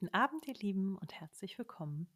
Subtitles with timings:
[0.00, 2.08] Guten Abend, ihr Lieben, und herzlich willkommen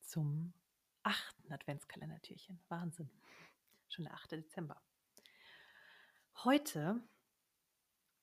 [0.00, 0.54] zum
[1.02, 2.58] achten Adventskalendertürchen.
[2.68, 3.10] Wahnsinn.
[3.90, 4.32] Schon der 8.
[4.32, 4.80] Dezember.
[6.42, 7.06] Heute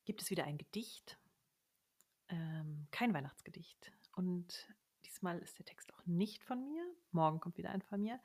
[0.06, 1.20] gibt es wieder ein Gedicht,
[2.30, 3.92] ähm, kein Weihnachtsgedicht.
[4.16, 4.74] Und
[5.06, 6.84] diesmal ist der Text auch nicht von mir.
[7.12, 8.20] Morgen kommt wieder ein von mir.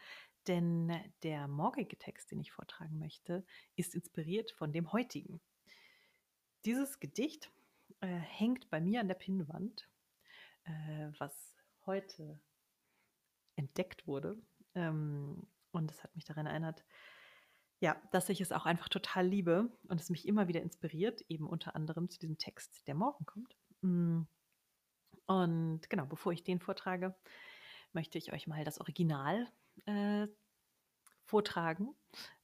[0.46, 3.44] Denn der morgige Text, den ich vortragen möchte,
[3.76, 5.42] ist inspiriert von dem heutigen.
[6.64, 7.52] Dieses Gedicht
[8.00, 9.86] äh, hängt bei mir an der Pinnwand
[11.19, 11.57] was
[11.87, 12.41] heute
[13.57, 14.41] entdeckt wurde.
[14.75, 16.85] Ähm, und es hat mich daran erinnert,
[17.81, 21.49] ja, dass ich es auch einfach total liebe und es mich immer wieder inspiriert, eben
[21.49, 23.57] unter anderem zu diesem Text, der morgen kommt.
[23.81, 24.23] Mm.
[25.27, 27.14] Und genau, bevor ich den vortrage,
[27.93, 29.50] möchte ich euch mal das Original
[29.86, 30.27] äh,
[31.25, 31.95] vortragen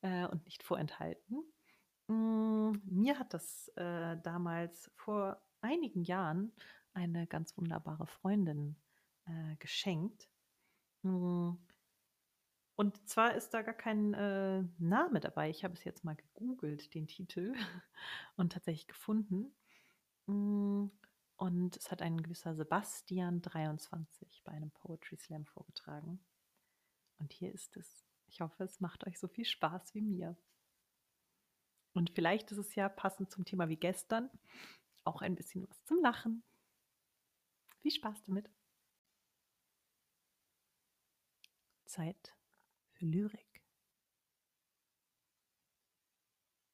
[0.01, 1.43] äh, und nicht vorenthalten.
[2.07, 6.53] Mm, mir hat das äh, damals vor einigen Jahren
[6.97, 8.77] eine ganz wunderbare Freundin
[9.27, 10.29] äh, geschenkt.
[11.03, 11.59] Hm.
[12.75, 15.51] Und zwar ist da gar kein äh, Name dabei.
[15.51, 17.55] Ich habe es jetzt mal gegoogelt, den Titel,
[18.37, 19.55] und tatsächlich gefunden.
[20.27, 20.91] Hm.
[21.37, 26.25] Und es hat ein gewisser Sebastian 23 bei einem Poetry Slam vorgetragen.
[27.19, 28.07] Und hier ist es.
[28.27, 30.37] Ich hoffe, es macht euch so viel Spaß wie mir.
[31.93, 34.31] Und vielleicht ist es ja passend zum Thema wie gestern
[35.05, 36.43] auch ein bisschen was zum Lachen.
[37.87, 38.51] Viel Spaß damit.
[41.85, 42.35] Zeit
[42.91, 43.63] für Lyrik.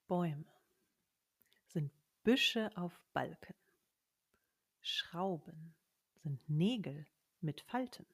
[0.06, 0.50] Bäume
[1.66, 3.54] sind Büsche auf Balken.
[4.80, 5.74] Schrauben
[6.14, 7.06] sind Nägel
[7.42, 8.06] mit Falten.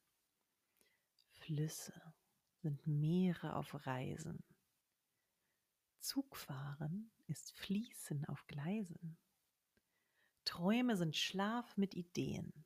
[1.35, 2.15] Flüsse
[2.63, 4.43] sind Meere auf Reisen.
[6.01, 9.17] Zugfahren ist Fließen auf Gleisen.
[10.45, 12.65] Träume sind Schlaf mit Ideen.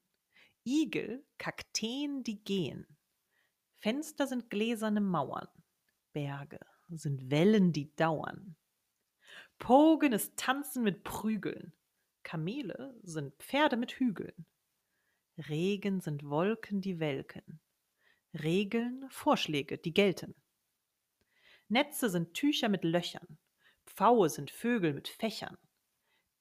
[0.64, 2.86] Igel, Kakteen, die gehen.
[3.78, 5.48] Fenster sind gläserne Mauern.
[6.12, 8.56] Berge sind Wellen, die dauern.
[9.58, 11.72] Pogen ist Tanzen mit Prügeln.
[12.22, 14.46] Kamele sind Pferde mit Hügeln.
[15.48, 17.60] Regen sind Wolken, die welken.
[18.34, 20.34] Regeln, Vorschläge, die gelten.
[21.68, 23.38] Netze sind Tücher mit Löchern.
[23.86, 25.58] Pfaue sind Vögel mit Fächern.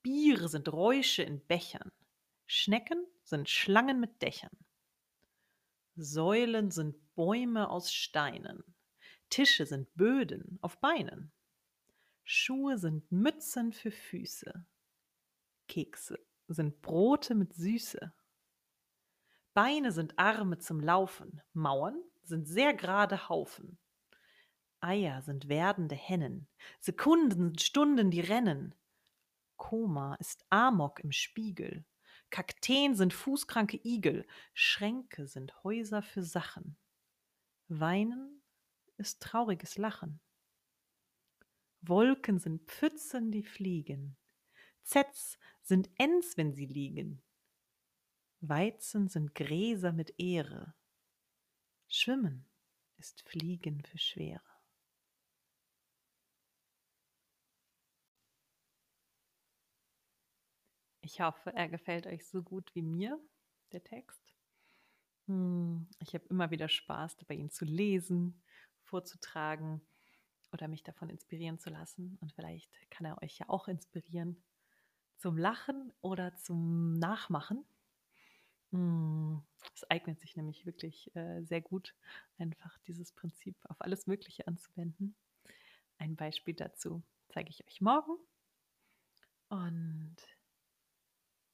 [0.03, 1.91] Biere sind Räusche in Bechern.
[2.53, 4.57] Schnecken sind Schlangen mit Dächern.
[5.95, 8.61] Säulen sind Bäume aus Steinen.
[9.29, 11.31] Tische sind Böden auf Beinen.
[12.25, 14.65] Schuhe sind Mützen für Füße.
[15.69, 16.19] Kekse
[16.49, 18.11] sind Brote mit Süße.
[19.53, 21.41] Beine sind Arme zum Laufen.
[21.53, 23.79] Mauern sind sehr gerade Haufen.
[24.81, 26.49] Eier sind werdende Hennen.
[26.81, 28.75] Sekunden sind Stunden, die rennen.
[29.55, 31.85] Koma ist Amok im Spiegel.
[32.31, 36.77] Kakteen sind fußkranke Igel, Schränke sind Häuser für Sachen.
[37.67, 38.41] Weinen
[38.97, 40.19] ist trauriges Lachen.
[41.81, 44.15] Wolken sind Pfützen, die fliegen.
[44.83, 47.21] Zetz sind Ens, wenn sie liegen.
[48.39, 50.73] Weizen sind Gräser mit Ehre.
[51.87, 52.49] Schwimmen
[52.97, 54.50] ist Fliegen für Schwere.
[61.13, 63.19] Ich hoffe, er gefällt euch so gut wie mir,
[63.73, 64.33] der Text.
[65.27, 68.41] Hm, ich habe immer wieder Spaß dabei, ihn zu lesen,
[68.85, 69.81] vorzutragen
[70.53, 72.17] oder mich davon inspirieren zu lassen.
[72.21, 74.41] Und vielleicht kann er euch ja auch inspirieren
[75.17, 77.65] zum Lachen oder zum Nachmachen.
[78.71, 79.43] Hm,
[79.75, 81.93] es eignet sich nämlich wirklich äh, sehr gut,
[82.37, 85.13] einfach dieses Prinzip auf alles Mögliche anzuwenden.
[85.97, 88.15] Ein Beispiel dazu zeige ich euch morgen.
[89.49, 90.15] Und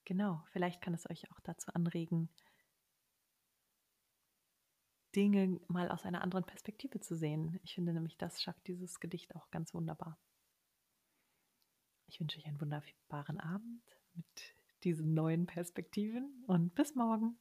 [0.08, 2.30] Genau, vielleicht kann es euch auch dazu anregen,
[5.14, 7.60] Dinge mal aus einer anderen Perspektive zu sehen.
[7.62, 10.18] Ich finde nämlich, das schafft dieses Gedicht auch ganz wunderbar.
[12.06, 13.82] Ich wünsche euch einen wunderbaren Abend
[14.14, 17.38] mit diesen neuen Perspektiven und bis morgen.